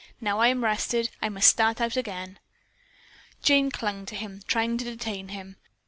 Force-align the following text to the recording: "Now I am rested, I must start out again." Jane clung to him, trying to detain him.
"Now 0.19 0.39
I 0.39 0.47
am 0.47 0.63
rested, 0.63 1.11
I 1.21 1.29
must 1.29 1.47
start 1.47 1.79
out 1.79 1.95
again." 1.95 2.39
Jane 3.43 3.69
clung 3.69 4.07
to 4.07 4.15
him, 4.15 4.41
trying 4.47 4.79
to 4.79 4.83
detain 4.85 5.27
him. 5.27 5.57